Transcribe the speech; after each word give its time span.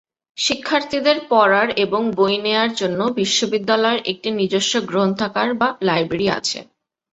শিক্ষার্থীদের 0.37 1.17
পড়ার 1.29 1.67
এবং 1.77 2.01
বই 2.15 2.35
নেয়ার 2.37 2.71
জন্য 2.73 2.99
বিশ্ববিদ্যালয়ের 3.19 4.01
একটি 4.11 4.29
নিজস্ব 4.39 4.73
গ্রন্থাগার 4.89 5.49
বা 5.53 5.69
লাইব্রেরি 5.87 6.27
আছে। 6.37 6.59